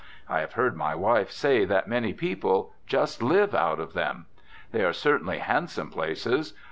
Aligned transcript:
I 0.27 0.39
have 0.39 0.53
heard 0.53 0.75
my 0.75 0.95
wife 0.95 1.29
say 1.29 1.63
that 1.63 1.87
many 1.87 2.11
people 2.11 2.73
"just 2.87 3.21
live 3.21 3.53
out 3.53 3.79
of 3.79 3.93
them." 3.93 4.25
They 4.71 4.83
are 4.83 4.93
certainly 4.93 5.37
handsome 5.37 5.91
places. 5.91 6.55